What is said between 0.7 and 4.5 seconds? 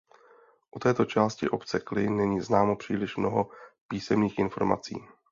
O této části obce Kly není známo příliš mnoho písemných